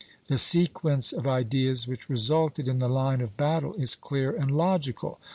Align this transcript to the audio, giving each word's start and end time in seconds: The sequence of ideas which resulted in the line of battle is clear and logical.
The 0.29 0.39
sequence 0.39 1.13
of 1.13 1.27
ideas 1.27 1.87
which 1.87 2.09
resulted 2.09 2.67
in 2.67 2.79
the 2.79 2.89
line 2.89 3.21
of 3.21 3.37
battle 3.37 3.75
is 3.75 3.95
clear 3.95 4.35
and 4.35 4.49
logical. 4.49 5.19